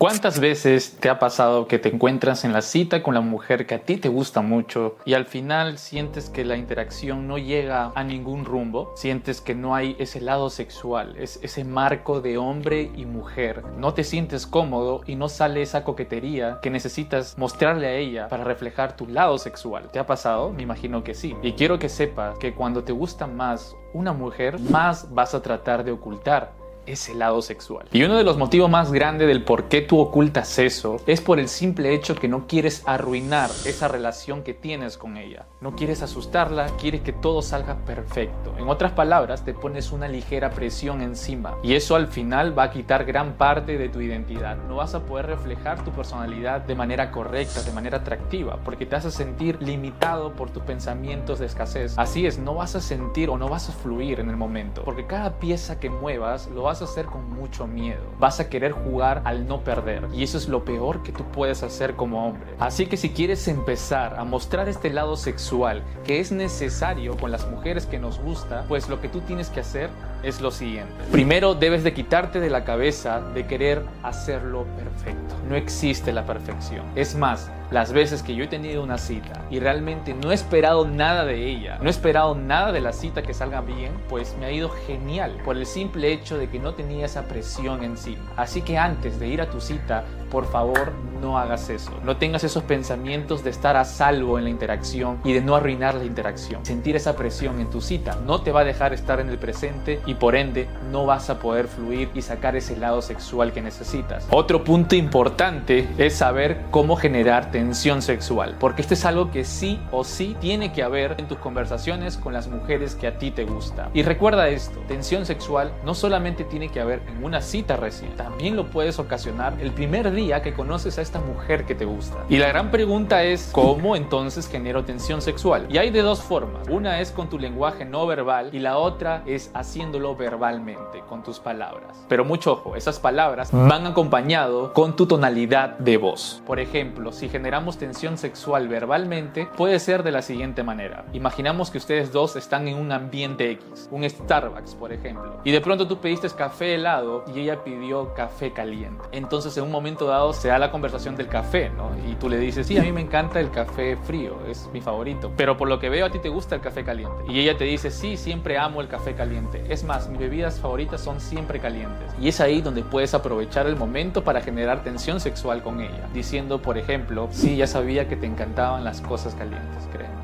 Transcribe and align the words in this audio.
¿Cuántas 0.00 0.38
veces 0.38 0.96
te 1.00 1.08
ha 1.10 1.18
pasado 1.18 1.66
que 1.66 1.80
te 1.80 1.88
encuentras 1.88 2.44
en 2.44 2.52
la 2.52 2.62
cita 2.62 3.02
con 3.02 3.14
la 3.14 3.20
mujer 3.20 3.66
que 3.66 3.74
a 3.74 3.80
ti 3.80 3.96
te 3.96 4.08
gusta 4.08 4.42
mucho 4.42 4.94
y 5.04 5.14
al 5.14 5.26
final 5.26 5.76
sientes 5.76 6.30
que 6.30 6.44
la 6.44 6.56
interacción 6.56 7.26
no 7.26 7.36
llega 7.36 7.90
a 7.96 8.04
ningún 8.04 8.44
rumbo? 8.44 8.92
Sientes 8.94 9.40
que 9.40 9.56
no 9.56 9.74
hay 9.74 9.96
ese 9.98 10.20
lado 10.20 10.50
sexual, 10.50 11.16
es 11.16 11.40
ese 11.42 11.64
marco 11.64 12.20
de 12.20 12.38
hombre 12.38 12.92
y 12.94 13.06
mujer. 13.06 13.64
No 13.76 13.92
te 13.92 14.04
sientes 14.04 14.46
cómodo 14.46 15.00
y 15.04 15.16
no 15.16 15.28
sale 15.28 15.62
esa 15.62 15.82
coquetería 15.82 16.60
que 16.62 16.70
necesitas 16.70 17.36
mostrarle 17.36 17.88
a 17.88 17.94
ella 17.94 18.28
para 18.28 18.44
reflejar 18.44 18.96
tu 18.96 19.08
lado 19.08 19.36
sexual. 19.36 19.90
¿Te 19.90 19.98
ha 19.98 20.06
pasado? 20.06 20.52
Me 20.52 20.62
imagino 20.62 21.02
que 21.02 21.14
sí. 21.14 21.34
Y 21.42 21.54
quiero 21.54 21.80
que 21.80 21.88
sepas 21.88 22.38
que 22.38 22.54
cuando 22.54 22.84
te 22.84 22.92
gusta 22.92 23.26
más 23.26 23.74
una 23.92 24.12
mujer, 24.12 24.60
más 24.60 25.12
vas 25.12 25.34
a 25.34 25.42
tratar 25.42 25.82
de 25.82 25.90
ocultar 25.90 26.67
ese 26.88 27.14
lado 27.14 27.42
sexual. 27.42 27.86
Y 27.92 28.02
uno 28.02 28.16
de 28.16 28.24
los 28.24 28.36
motivos 28.36 28.70
más 28.70 28.92
grandes 28.92 29.28
del 29.28 29.44
por 29.44 29.68
qué 29.68 29.82
tú 29.82 29.98
ocultas 29.98 30.58
eso 30.58 30.96
es 31.06 31.20
por 31.20 31.38
el 31.38 31.48
simple 31.48 31.94
hecho 31.94 32.14
que 32.14 32.28
no 32.28 32.46
quieres 32.46 32.82
arruinar 32.86 33.50
esa 33.64 33.88
relación 33.88 34.42
que 34.42 34.54
tienes 34.54 34.96
con 34.98 35.16
ella. 35.16 35.46
No 35.60 35.76
quieres 35.76 36.02
asustarla, 36.02 36.66
quieres 36.80 37.02
que 37.02 37.12
todo 37.12 37.42
salga 37.42 37.76
perfecto. 37.84 38.54
En 38.58 38.68
otras 38.68 38.92
palabras, 38.92 39.44
te 39.44 39.54
pones 39.54 39.92
una 39.92 40.08
ligera 40.08 40.50
presión 40.50 41.02
encima 41.02 41.56
y 41.62 41.74
eso 41.74 41.96
al 41.96 42.08
final 42.08 42.58
va 42.58 42.64
a 42.64 42.70
quitar 42.70 43.04
gran 43.04 43.34
parte 43.34 43.78
de 43.78 43.88
tu 43.88 44.00
identidad. 44.00 44.56
No 44.68 44.76
vas 44.76 44.94
a 44.94 45.04
poder 45.04 45.26
reflejar 45.26 45.84
tu 45.84 45.90
personalidad 45.90 46.60
de 46.62 46.74
manera 46.74 47.10
correcta, 47.10 47.62
de 47.62 47.72
manera 47.72 47.98
atractiva, 47.98 48.58
porque 48.64 48.86
te 48.86 48.96
vas 48.96 49.04
a 49.04 49.10
sentir 49.10 49.60
limitado 49.62 50.32
por 50.32 50.50
tus 50.50 50.62
pensamientos 50.62 51.38
de 51.38 51.46
escasez. 51.46 51.94
Así 51.98 52.26
es, 52.26 52.38
no 52.38 52.54
vas 52.54 52.74
a 52.76 52.80
sentir 52.80 53.30
o 53.30 53.38
no 53.38 53.48
vas 53.48 53.68
a 53.68 53.72
fluir 53.72 54.20
en 54.20 54.30
el 54.30 54.36
momento, 54.36 54.82
porque 54.84 55.06
cada 55.06 55.38
pieza 55.38 55.78
que 55.80 55.90
muevas 55.90 56.48
lo 56.48 56.62
vas 56.62 56.77
a 56.84 56.88
hacer 56.88 57.06
con 57.06 57.28
mucho 57.30 57.66
miedo. 57.66 58.02
Vas 58.18 58.40
a 58.40 58.48
querer 58.48 58.72
jugar 58.72 59.22
al 59.24 59.46
no 59.46 59.62
perder 59.62 60.08
y 60.12 60.22
eso 60.22 60.38
es 60.38 60.48
lo 60.48 60.64
peor 60.64 61.02
que 61.02 61.12
tú 61.12 61.24
puedes 61.24 61.62
hacer 61.62 61.94
como 61.94 62.26
hombre. 62.26 62.54
Así 62.58 62.86
que 62.86 62.96
si 62.96 63.10
quieres 63.10 63.48
empezar 63.48 64.18
a 64.18 64.24
mostrar 64.24 64.68
este 64.68 64.90
lado 64.90 65.16
sexual 65.16 65.82
que 66.04 66.20
es 66.20 66.32
necesario 66.32 67.16
con 67.16 67.30
las 67.30 67.48
mujeres 67.50 67.86
que 67.86 67.98
nos 67.98 68.20
gusta, 68.20 68.64
pues 68.68 68.88
lo 68.88 69.00
que 69.00 69.08
tú 69.08 69.20
tienes 69.20 69.50
que 69.50 69.60
hacer 69.60 69.90
es 70.22 70.40
lo 70.40 70.50
siguiente. 70.50 70.92
Primero 71.12 71.54
debes 71.54 71.84
de 71.84 71.94
quitarte 71.94 72.40
de 72.40 72.50
la 72.50 72.64
cabeza 72.64 73.20
de 73.20 73.46
querer 73.46 73.84
hacerlo 74.02 74.66
perfecto. 74.76 75.34
No 75.48 75.56
existe 75.56 76.12
la 76.12 76.26
perfección. 76.26 76.84
Es 76.94 77.14
más, 77.14 77.50
las 77.70 77.92
veces 77.92 78.22
que 78.22 78.34
yo 78.34 78.44
he 78.44 78.48
tenido 78.48 78.82
una 78.82 78.98
cita 78.98 79.44
y 79.50 79.60
realmente 79.60 80.14
no 80.14 80.30
he 80.30 80.34
esperado 80.34 80.86
nada 80.86 81.24
de 81.24 81.46
ella, 81.46 81.78
no 81.80 81.86
he 81.86 81.90
esperado 81.90 82.34
nada 82.34 82.72
de 82.72 82.80
la 82.80 82.92
cita 82.92 83.22
que 83.22 83.34
salga 83.34 83.60
bien, 83.60 83.92
pues 84.08 84.36
me 84.38 84.46
ha 84.46 84.52
ido 84.52 84.70
genial 84.70 85.36
por 85.44 85.56
el 85.56 85.66
simple 85.66 86.12
hecho 86.12 86.38
de 86.38 86.48
que 86.48 86.58
no 86.58 86.74
tenía 86.74 87.06
esa 87.06 87.28
presión 87.28 87.84
encima. 87.84 88.32
Así 88.36 88.62
que 88.62 88.78
antes 88.78 89.18
de 89.20 89.28
ir 89.28 89.40
a 89.40 89.50
tu 89.50 89.60
cita, 89.60 90.04
por 90.30 90.46
favor 90.46 90.92
no 91.20 91.38
hagas 91.38 91.68
eso. 91.70 91.92
No 92.04 92.16
tengas 92.16 92.44
esos 92.44 92.62
pensamientos 92.62 93.42
de 93.42 93.50
estar 93.50 93.76
a 93.76 93.84
salvo 93.84 94.38
en 94.38 94.44
la 94.44 94.50
interacción 94.50 95.20
y 95.24 95.32
de 95.32 95.40
no 95.40 95.56
arruinar 95.56 95.94
la 95.94 96.04
interacción. 96.04 96.64
Sentir 96.64 96.96
esa 96.96 97.16
presión 97.16 97.60
en 97.60 97.70
tu 97.70 97.80
cita 97.80 98.18
no 98.26 98.40
te 98.40 98.52
va 98.52 98.60
a 98.60 98.64
dejar 98.64 98.92
estar 98.92 99.20
en 99.20 99.28
el 99.28 99.38
presente 99.38 100.00
y 100.06 100.14
por 100.14 100.36
ende 100.36 100.68
no 100.90 101.06
vas 101.06 101.30
a 101.30 101.38
poder 101.38 101.66
fluir 101.66 102.10
y 102.14 102.22
sacar 102.22 102.56
ese 102.56 102.76
lado 102.76 103.02
sexual 103.02 103.52
que 103.52 103.62
necesitas. 103.62 104.26
Otro 104.30 104.64
punto 104.64 104.94
importante 104.94 105.88
es 105.98 106.14
saber 106.14 106.62
cómo 106.70 106.96
generar 106.96 107.50
tensión 107.58 108.02
sexual, 108.02 108.54
porque 108.60 108.82
esto 108.82 108.94
es 108.94 109.04
algo 109.04 109.32
que 109.32 109.42
sí 109.42 109.80
o 109.90 110.04
sí 110.04 110.36
tiene 110.38 110.72
que 110.72 110.84
haber 110.84 111.16
en 111.18 111.26
tus 111.26 111.38
conversaciones 111.38 112.16
con 112.16 112.32
las 112.32 112.46
mujeres 112.46 112.94
que 112.94 113.08
a 113.08 113.18
ti 113.18 113.32
te 113.32 113.44
gusta. 113.44 113.90
Y 113.94 114.04
recuerda 114.04 114.48
esto, 114.48 114.78
tensión 114.86 115.26
sexual 115.26 115.72
no 115.84 115.92
solamente 115.94 116.44
tiene 116.44 116.68
que 116.68 116.80
haber 116.80 117.02
en 117.08 117.24
una 117.24 117.40
cita 117.40 117.76
recién, 117.76 118.14
también 118.14 118.54
lo 118.54 118.70
puedes 118.70 119.00
ocasionar 119.00 119.54
el 119.60 119.72
primer 119.72 120.12
día 120.12 120.40
que 120.40 120.54
conoces 120.54 120.98
a 120.98 121.02
esta 121.02 121.18
mujer 121.18 121.64
que 121.64 121.74
te 121.74 121.84
gusta. 121.84 122.18
Y 122.28 122.36
la 122.36 122.46
gran 122.46 122.70
pregunta 122.70 123.24
es, 123.24 123.50
¿cómo 123.50 123.96
entonces 123.96 124.48
genero 124.48 124.84
tensión 124.84 125.20
sexual? 125.20 125.66
Y 125.68 125.78
hay 125.78 125.90
de 125.90 126.02
dos 126.02 126.22
formas. 126.22 126.68
Una 126.68 127.00
es 127.00 127.10
con 127.10 127.28
tu 127.28 127.40
lenguaje 127.40 127.84
no 127.84 128.06
verbal 128.06 128.50
y 128.52 128.60
la 128.60 128.78
otra 128.78 129.24
es 129.26 129.50
haciéndolo 129.52 130.14
verbalmente, 130.14 131.02
con 131.08 131.24
tus 131.24 131.40
palabras. 131.40 132.06
Pero 132.08 132.24
mucho 132.24 132.52
ojo, 132.52 132.76
esas 132.76 133.00
palabras 133.00 133.50
van 133.50 133.84
acompañado 133.84 134.72
con 134.74 134.94
tu 134.94 135.06
tonalidad 135.06 135.76
de 135.80 135.96
voz. 135.96 136.40
Por 136.46 136.60
ejemplo, 136.60 137.10
si 137.10 137.28
generamos 137.48 137.78
tensión 137.78 138.18
sexual 138.18 138.68
verbalmente, 138.68 139.48
puede 139.56 139.78
ser 139.78 140.02
de 140.02 140.12
la 140.12 140.20
siguiente 140.20 140.62
manera. 140.62 141.06
Imaginamos 141.14 141.70
que 141.70 141.78
ustedes 141.78 142.12
dos 142.12 142.36
están 142.36 142.68
en 142.68 142.76
un 142.76 142.92
ambiente 142.92 143.50
X, 143.52 143.88
un 143.90 144.06
Starbucks, 144.06 144.74
por 144.74 144.92
ejemplo, 144.92 145.40
y 145.44 145.50
de 145.50 145.62
pronto 145.62 145.88
tú 145.88 145.96
pediste 145.98 146.28
café 146.28 146.74
helado 146.74 147.24
y 147.34 147.40
ella 147.40 147.64
pidió 147.64 148.12
café 148.12 148.52
caliente. 148.52 149.02
Entonces, 149.12 149.56
en 149.56 149.64
un 149.64 149.70
momento 149.70 150.06
dado 150.06 150.34
se 150.34 150.48
da 150.48 150.58
la 150.58 150.70
conversación 150.70 151.16
del 151.16 151.28
café, 151.28 151.70
¿no? 151.70 151.90
Y 152.06 152.16
tú 152.16 152.28
le 152.28 152.36
dices, 152.36 152.66
sí, 152.66 152.76
a 152.76 152.82
mí 152.82 152.92
me 152.92 153.00
encanta 153.00 153.40
el 153.40 153.50
café 153.50 153.96
frío, 153.96 154.36
es 154.46 154.68
mi 154.74 154.82
favorito. 154.82 155.32
Pero 155.34 155.56
por 155.56 155.68
lo 155.68 155.78
que 155.78 155.88
veo 155.88 156.04
a 156.04 156.10
ti 156.10 156.18
te 156.18 156.28
gusta 156.28 156.54
el 156.54 156.60
café 156.60 156.84
caliente. 156.84 157.24
Y 157.28 157.40
ella 157.40 157.56
te 157.56 157.64
dice, 157.64 157.90
sí, 157.90 158.18
siempre 158.18 158.58
amo 158.58 158.82
el 158.82 158.88
café 158.88 159.14
caliente. 159.14 159.64
Es 159.70 159.84
más, 159.84 160.06
mis 160.10 160.18
bebidas 160.18 160.60
favoritas 160.60 161.00
son 161.00 161.18
siempre 161.18 161.60
calientes. 161.60 162.12
Y 162.20 162.28
es 162.28 162.42
ahí 162.42 162.60
donde 162.60 162.82
puedes 162.82 163.14
aprovechar 163.14 163.66
el 163.66 163.76
momento 163.76 164.22
para 164.22 164.42
generar 164.42 164.84
tensión 164.84 165.18
sexual 165.18 165.62
con 165.62 165.80
ella. 165.80 166.10
Diciendo, 166.12 166.60
por 166.60 166.76
ejemplo, 166.76 167.26
sí, 167.38 167.56
ya 167.56 167.66
sabía 167.66 168.08
que 168.08 168.16
te 168.16 168.26
encantaban 168.26 168.84
las 168.84 169.00
cosas 169.00 169.34
calientes, 169.34 169.88
créeme. 169.92 170.18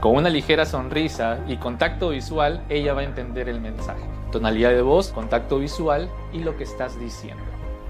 Con 0.00 0.14
una 0.16 0.28
ligera 0.28 0.64
sonrisa 0.64 1.38
y 1.48 1.56
contacto 1.56 2.10
visual, 2.10 2.62
ella 2.68 2.94
va 2.94 3.00
a 3.00 3.04
entender 3.04 3.48
el 3.48 3.60
mensaje. 3.60 4.02
Tonalidad 4.30 4.70
de 4.70 4.82
voz, 4.82 5.08
contacto 5.08 5.58
visual 5.58 6.08
y 6.32 6.40
lo 6.40 6.56
que 6.56 6.64
estás 6.64 7.00
diciendo. 7.00 7.42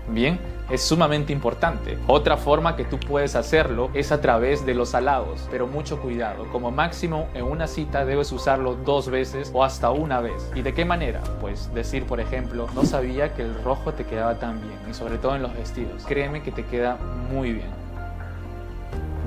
Bien, 0.09 0.39
es 0.71 0.83
sumamente 0.83 1.35
importante. 1.35 1.99
Otra 2.07 2.39
forma 2.39 2.77
que 2.77 2.85
tú 2.85 2.99
puedes 2.99 3.35
hacerlo 3.35 3.91
es 3.93 4.11
a 4.11 4.23
través 4.23 4.65
de 4.65 4.75
los 4.75 4.95
halagos, 4.95 5.47
pero 5.51 5.67
mucho 5.67 6.01
cuidado. 6.01 6.47
Como 6.51 6.71
máximo 6.71 7.27
en 7.35 7.45
una 7.45 7.67
cita 7.67 8.07
debes 8.07 8.33
usarlo 8.33 8.75
dos 8.75 9.11
veces 9.11 9.51
o 9.53 9.65
hasta 9.65 9.91
una 9.91 10.21
vez. 10.21 10.51
¿Y 10.55 10.63
de 10.63 10.73
qué 10.73 10.87
manera? 10.87 11.21
Pues 11.41 11.75
decir, 11.75 12.07
por 12.07 12.21
ejemplo, 12.21 12.69
no 12.75 12.85
sabía 12.85 13.35
que 13.35 13.43
el 13.43 13.63
rojo 13.63 13.93
te 13.93 14.05
quedaba 14.05 14.39
tan 14.39 14.63
bien 14.63 14.79
y 14.89 14.95
sobre 14.95 15.19
todo 15.19 15.37
en 15.37 15.43
los 15.43 15.55
vestidos. 15.55 16.05
Créeme 16.07 16.43
que 16.43 16.53
te 16.53 16.65
queda 16.65 16.97
muy 17.31 17.53
bien. 17.53 17.88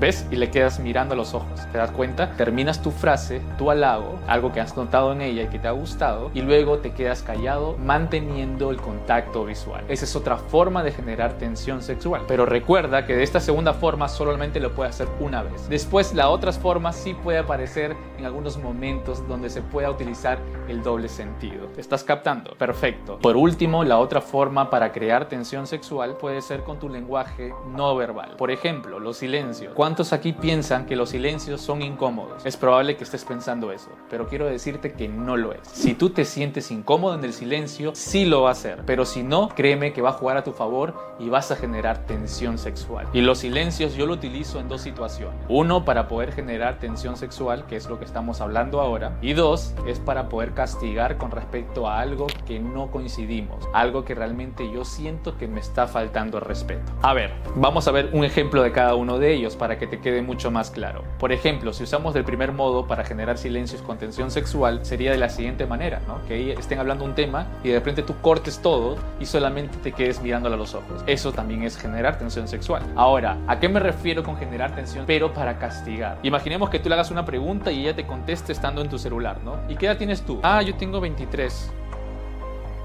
¿Ves? 0.02 0.26
Y 0.32 0.34
le 0.34 0.50
quedas 0.50 0.80
mirando 0.80 1.14
a 1.14 1.16
los 1.16 1.32
ojos. 1.32 1.60
¿Te 1.70 1.78
das 1.78 1.92
cuenta? 1.92 2.32
Terminas 2.32 2.82
tu 2.82 2.90
frase, 2.90 3.40
tu 3.56 3.70
halago, 3.70 4.18
algo 4.26 4.50
que 4.50 4.60
has 4.60 4.76
notado 4.76 5.12
en 5.12 5.20
ella 5.20 5.44
y 5.44 5.46
que 5.46 5.60
te 5.60 5.68
ha 5.68 5.70
gustado, 5.70 6.32
y 6.34 6.40
luego 6.40 6.78
te 6.78 6.90
quedas 6.90 7.22
callado 7.22 7.76
manteniendo 7.78 8.72
el 8.72 8.78
contacto 8.78 9.44
visual. 9.44 9.84
Esa 9.86 10.04
es 10.04 10.16
otra 10.16 10.38
forma 10.38 10.82
de 10.82 10.90
generar 10.90 11.34
tensión 11.34 11.82
sexual. 11.82 12.22
Pero 12.26 12.46
recuerda 12.46 13.06
que 13.06 13.14
de 13.14 13.22
esta 13.22 13.38
segunda 13.38 13.74
forma 13.74 14.08
solamente 14.08 14.58
lo 14.58 14.74
puedes 14.74 14.96
hacer 14.96 15.06
una 15.20 15.44
vez. 15.44 15.68
Después 15.68 16.12
la 16.14 16.30
otra 16.30 16.50
forma 16.50 16.92
sí 16.92 17.14
puede 17.14 17.38
aparecer 17.38 17.94
en 18.18 18.24
algunos 18.24 18.58
momentos 18.58 19.28
donde 19.28 19.50
se 19.50 19.62
pueda 19.62 19.88
utilizar 19.88 20.40
el 20.66 20.82
doble 20.82 21.08
sentido. 21.08 21.66
¿Te 21.66 21.80
estás 21.80 22.02
captando? 22.02 22.56
Perfecto. 22.58 23.20
Por 23.20 23.36
último, 23.36 23.84
la 23.84 24.00
otra 24.00 24.20
forma 24.20 24.68
para 24.68 24.90
crear 24.90 25.28
tensión 25.28 25.68
sexual 25.68 26.16
puede 26.16 26.42
ser 26.42 26.64
con 26.64 26.80
tu 26.80 26.88
lenguaje 26.88 27.54
no 27.68 27.94
verbal. 27.94 28.34
Por 28.36 28.50
ejemplo, 28.50 28.98
los 28.98 29.18
silencios. 29.18 29.74
Cuando 29.74 29.91
¿Cuántos 29.92 30.14
aquí 30.14 30.32
piensan 30.32 30.86
que 30.86 30.96
los 30.96 31.10
silencios 31.10 31.60
son 31.60 31.82
incómodos? 31.82 32.46
Es 32.46 32.56
probable 32.56 32.96
que 32.96 33.04
estés 33.04 33.26
pensando 33.26 33.72
eso, 33.72 33.90
pero 34.08 34.26
quiero 34.26 34.46
decirte 34.46 34.94
que 34.94 35.06
no 35.06 35.36
lo 35.36 35.52
es. 35.52 35.60
Si 35.64 35.92
tú 35.92 36.08
te 36.08 36.24
sientes 36.24 36.70
incómodo 36.70 37.14
en 37.14 37.22
el 37.24 37.34
silencio, 37.34 37.92
sí 37.94 38.24
lo 38.24 38.40
va 38.40 38.48
a 38.48 38.52
hacer, 38.52 38.84
pero 38.86 39.04
si 39.04 39.22
no, 39.22 39.50
créeme 39.50 39.92
que 39.92 40.00
va 40.00 40.08
a 40.08 40.14
jugar 40.14 40.38
a 40.38 40.44
tu 40.44 40.52
favor 40.52 40.94
y 41.18 41.28
vas 41.28 41.50
a 41.50 41.56
generar 41.56 42.06
tensión 42.06 42.56
sexual. 42.56 43.06
Y 43.12 43.20
los 43.20 43.40
silencios 43.40 43.94
yo 43.94 44.06
lo 44.06 44.14
utilizo 44.14 44.60
en 44.60 44.70
dos 44.70 44.80
situaciones. 44.80 45.38
Uno, 45.50 45.84
para 45.84 46.08
poder 46.08 46.32
generar 46.32 46.78
tensión 46.78 47.18
sexual, 47.18 47.66
que 47.66 47.76
es 47.76 47.86
lo 47.86 47.98
que 47.98 48.06
estamos 48.06 48.40
hablando 48.40 48.80
ahora, 48.80 49.18
y 49.20 49.34
dos, 49.34 49.74
es 49.86 50.00
para 50.00 50.30
poder 50.30 50.54
castigar 50.54 51.18
con 51.18 51.30
respecto 51.30 51.86
a 51.86 52.00
algo 52.00 52.28
que 52.46 52.60
no 52.60 52.90
coincidimos, 52.90 53.68
algo 53.74 54.06
que 54.06 54.14
realmente 54.14 54.72
yo 54.72 54.86
siento 54.86 55.36
que 55.36 55.48
me 55.48 55.60
está 55.60 55.86
faltando 55.86 56.40
respeto. 56.40 56.92
A 57.02 57.12
ver, 57.12 57.34
vamos 57.56 57.86
a 57.88 57.90
ver 57.90 58.08
un 58.14 58.24
ejemplo 58.24 58.62
de 58.62 58.72
cada 58.72 58.94
uno 58.94 59.18
de 59.18 59.34
ellos 59.34 59.54
para 59.54 59.76
que 59.78 59.81
te 59.86 60.00
quede 60.00 60.22
mucho 60.22 60.50
más 60.50 60.70
claro. 60.70 61.04
Por 61.18 61.32
ejemplo, 61.32 61.72
si 61.72 61.84
usamos 61.84 62.14
del 62.14 62.24
primer 62.24 62.52
modo 62.52 62.86
para 62.86 63.04
generar 63.04 63.38
silencios 63.38 63.82
con 63.82 63.98
tensión 63.98 64.30
sexual, 64.30 64.84
sería 64.84 65.10
de 65.10 65.18
la 65.18 65.28
siguiente 65.28 65.66
manera, 65.66 66.00
¿no? 66.06 66.24
Que 66.26 66.52
estén 66.52 66.78
hablando 66.78 67.04
un 67.04 67.14
tema 67.14 67.46
y 67.62 67.68
de 67.68 67.74
repente 67.74 68.02
tú 68.02 68.14
cortes 68.20 68.60
todo 68.60 68.96
y 69.20 69.26
solamente 69.26 69.78
te 69.78 69.92
quedes 69.92 70.20
mirándola 70.22 70.56
a 70.56 70.58
los 70.58 70.74
ojos. 70.74 71.02
Eso 71.06 71.32
también 71.32 71.62
es 71.62 71.76
generar 71.76 72.18
tensión 72.18 72.48
sexual. 72.48 72.82
Ahora, 72.96 73.38
¿a 73.46 73.58
qué 73.58 73.68
me 73.68 73.80
refiero 73.80 74.22
con 74.22 74.36
generar 74.36 74.74
tensión, 74.74 75.04
pero 75.06 75.32
para 75.32 75.58
castigar? 75.58 76.18
Imaginemos 76.22 76.70
que 76.70 76.78
tú 76.78 76.88
le 76.88 76.94
hagas 76.94 77.10
una 77.10 77.24
pregunta 77.24 77.72
y 77.72 77.80
ella 77.80 77.94
te 77.94 78.06
conteste 78.06 78.52
estando 78.52 78.82
en 78.82 78.88
tu 78.88 78.98
celular, 78.98 79.40
¿no? 79.44 79.58
¿Y 79.68 79.76
qué 79.76 79.86
edad 79.86 79.96
tienes 79.96 80.22
tú? 80.22 80.40
Ah, 80.42 80.62
yo 80.62 80.74
tengo 80.76 81.00
23. 81.00 81.72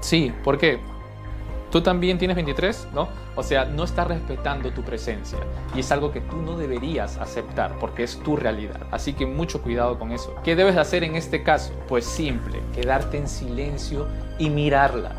Sí, 0.00 0.32
¿por 0.44 0.58
qué? 0.58 0.78
Tú 1.70 1.80
también 1.80 2.18
tienes 2.18 2.34
23, 2.34 2.88
¿no? 2.94 3.08
O 3.36 3.42
sea, 3.42 3.64
no 3.64 3.84
está 3.84 4.04
respetando 4.04 4.72
tu 4.72 4.82
presencia 4.82 5.38
y 5.74 5.80
es 5.80 5.92
algo 5.92 6.12
que 6.12 6.20
tú 6.20 6.36
no 6.36 6.56
deberías 6.56 7.18
aceptar 7.18 7.78
porque 7.78 8.04
es 8.04 8.18
tu 8.20 8.36
realidad. 8.36 8.80
Así 8.90 9.12
que 9.12 9.26
mucho 9.26 9.62
cuidado 9.62 9.98
con 9.98 10.12
eso. 10.12 10.34
¿Qué 10.44 10.56
debes 10.56 10.76
hacer 10.76 11.04
en 11.04 11.16
este 11.16 11.42
caso? 11.42 11.72
Pues 11.88 12.04
simple, 12.04 12.60
quedarte 12.74 13.18
en 13.18 13.28
silencio 13.28 14.06
y 14.38 14.50
mirarla, 14.50 15.12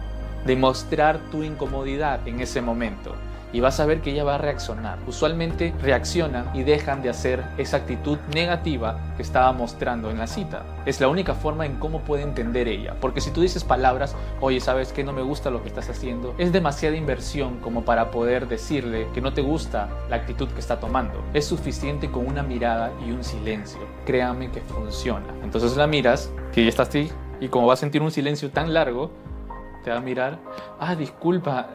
demostrar 0.46 1.19
tu 1.31 1.44
incomodidad 1.44 2.28
en 2.28 2.40
ese 2.40 2.62
momento 2.62 3.16
y 3.51 3.60
vas 3.60 3.80
a 3.80 3.86
ver 3.86 4.01
que 4.01 4.12
ella 4.12 4.24
va 4.24 4.36
a 4.36 4.38
reaccionar. 4.38 5.00
Usualmente 5.07 5.74
reaccionan 5.81 6.50
y 6.54 6.63
dejan 6.63 7.01
de 7.01 7.10
hacer 7.10 7.44
esa 7.57 7.78
actitud 7.78 8.18
negativa 8.34 9.00
que 9.16 9.24
estaba 9.24 9.51
mostrando 9.51 10.10
en 10.10 10.18
la 10.18 10.28
cita. 10.28 10.63
Es 10.86 11.01
la 11.01 11.07
única 11.07 11.34
forma 11.34 11.66
en 11.66 11.75
cómo 11.75 12.01
puede 12.01 12.24
entender 12.24 12.68
ella, 12.68 12.96
porque 13.00 13.22
si 13.22 13.31
tú 13.31 13.42
dices 13.42 13.63
palabras, 13.63 14.16
oye, 14.42 14.60
sabes 14.60 14.94
que 14.94 15.04
no 15.04 15.13
me 15.13 15.22
gusta 15.22 15.50
lo 15.50 15.62
que 15.62 15.69
estás 15.69 15.90
haciendo, 15.90 16.36
es 16.38 16.51
demasiada 16.51 16.96
inversión 16.96 17.60
como 17.60 17.84
para 17.84 18.12
poder 18.12 18.48
decirle 18.48 19.07
que 19.13 19.22
no 19.22 19.34
te 19.34 19.42
gusta 19.42 19.90
la 20.10 20.18
actitud 20.18 20.48
que 20.50 20.60
está 20.60 20.80
tomando. 20.80 21.24
Es 21.34 21.46
suficiente 21.46 22.12
con 22.12 22.28
una 22.28 22.44
mirada 22.44 22.92
y 23.06 23.12
un 23.12 23.24
silencio. 23.24 23.80
Créame 24.06 24.51
que 24.51 24.62
funciona. 24.62 25.28
Entonces 25.44 25.75
la 25.75 25.88
miras, 25.88 26.31
que 26.51 26.63
ya 26.63 26.69
está 26.69 26.84
así, 26.84 27.10
y 27.40 27.48
como 27.48 27.68
va 27.68 27.74
a 27.74 27.78
sentir 27.78 28.01
un 28.01 28.12
silencio 28.12 28.50
tan 28.51 28.74
largo, 28.74 29.12
te 29.84 29.92
va 29.92 29.98
a 29.98 30.01
mirar, 30.01 30.40
ah, 30.80 30.96
disculpa, 30.96 31.69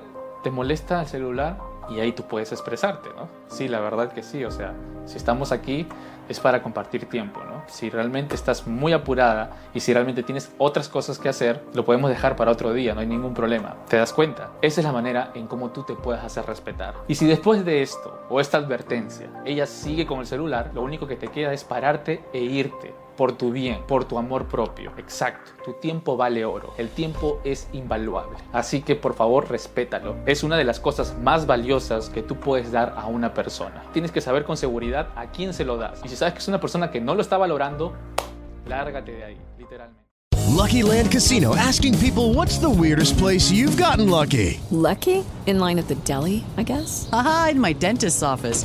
¿Te 0.45 0.51
molesta 0.51 1.01
el 1.01 1.07
celular? 1.07 1.57
Y 1.89 2.01
ahí 2.01 2.13
tú 2.13 2.25
puedes 2.25 2.53
expresarte, 2.53 3.09
¿no? 3.17 3.31
Sí, 3.49 3.67
la 3.67 3.81
verdad 3.81 4.13
que 4.13 4.23
sí, 4.23 4.45
o 4.45 4.51
sea, 4.51 4.75
si 5.05 5.17
estamos 5.17 5.53
aquí 5.53 5.87
es 6.29 6.41
para 6.41 6.63
compartir 6.63 7.07
tiempo, 7.09 7.43
¿no? 7.45 7.63
Si 7.67 7.91
realmente 7.91 8.35
estás 8.35 8.67
muy 8.67 8.93
apurada 8.93 9.51
y 9.75 9.81
si 9.81 9.93
realmente 9.93 10.23
tienes 10.23 10.53
otras 10.59 10.89
cosas 10.89 11.19
que 11.19 11.29
hacer, 11.29 11.63
lo 11.75 11.85
podemos 11.85 12.11
dejar 12.11 12.37
para 12.37 12.51
otro 12.51 12.73
día, 12.73 12.95
no 12.95 13.01
hay 13.01 13.07
ningún 13.07 13.35
problema. 13.35 13.77
¿Te 13.89 13.97
das 13.97 14.13
cuenta? 14.13 14.51
Esa 14.63 14.81
es 14.81 14.87
la 14.87 14.93
manera 14.93 15.33
en 15.35 15.47
cómo 15.47 15.71
tú 15.71 15.83
te 15.83 15.95
puedes 15.95 16.23
hacer 16.23 16.47
respetar. 16.47 16.95
Y 17.09 17.15
si 17.15 17.27
después 17.27 17.65
de 17.65 17.83
esto 17.83 18.23
o 18.31 18.41
esta 18.41 18.59
advertencia 18.59 19.29
ella 19.45 19.67
sigue 19.67 20.07
con 20.07 20.21
el 20.21 20.27
celular, 20.27 20.71
lo 20.75 20.83
único 20.83 21.07
que 21.07 21.17
te 21.17 21.29
queda 21.29 21.53
es 21.53 21.65
pararte 21.65 22.25
e 22.33 22.41
irte 22.41 22.95
por 23.17 23.37
tu 23.37 23.53
bien, 23.53 23.83
por 23.87 24.05
tu 24.05 24.19
amor 24.19 24.47
propio. 24.47 24.93
Exacto, 24.97 25.53
tu 25.65 25.75
tiempo 25.75 26.17
vale 26.17 26.45
oro, 26.45 26.75
el 26.79 26.89
tiempo 26.89 27.41
es 27.45 27.69
invaluable. 27.73 28.37
Así 28.53 28.83
que 28.83 28.97
por 28.97 29.15
favor 29.15 29.49
respétalo. 29.51 30.17
Es 30.27 30.43
una 30.43 30.57
de 30.57 30.65
las 30.65 30.81
cosas 30.81 31.17
más 31.19 31.47
valiosas 31.47 32.11
que 32.11 32.23
tú 32.23 32.37
puedes 32.37 32.73
dar 32.73 32.95
a 32.97 33.07
una 33.07 33.35
persona. 33.35 33.85
Tienes 33.93 34.13
que 34.13 34.21
saber 34.21 34.45
con 34.45 34.57
seguridad 34.57 34.94
a 35.01 35.31
quién 35.33 35.53
se 35.53 35.65
lo 35.65 35.77
das. 35.77 36.01
Y 36.05 36.09
si 36.09 36.17
sabes 36.17 36.35
que 36.35 36.41
es 36.41 36.49
una 36.49 36.61
persona 36.61 36.91
que 36.91 37.01
no 37.01 37.15
lo 37.15 37.23
está 37.23 37.37
valorando, 37.37 37.95
lárgate 38.67 39.13
de 39.13 39.25
ahí, 39.25 39.37
literalmente. 39.59 40.05
Lucky 40.55 40.83
Land 40.83 41.11
Casino 41.11 41.55
asking 41.57 41.99
people 41.99 42.33
what's 42.33 42.59
the 42.59 42.71
weirdest 42.71 43.19
place 43.19 43.51
you've 43.51 43.77
gotten 43.77 44.09
lucky. 44.09 44.61
Lucky? 44.71 45.25
In 45.47 45.59
line 45.59 45.79
at 45.79 45.89
the 45.89 45.97
deli, 46.07 46.45
I 46.57 46.63
guess. 46.63 47.09
Aha, 47.13 47.49
in 47.53 47.61
my 47.61 47.73
dentist's 47.73 48.23
office. 48.23 48.65